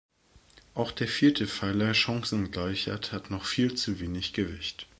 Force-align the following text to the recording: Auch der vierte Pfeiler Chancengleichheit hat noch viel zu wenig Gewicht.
Auch 0.73 0.91
der 0.91 1.07
vierte 1.07 1.45
Pfeiler 1.45 1.93
Chancengleichheit 1.93 3.11
hat 3.11 3.29
noch 3.29 3.45
viel 3.45 3.75
zu 3.75 3.99
wenig 3.99 4.33
Gewicht. 4.33 4.87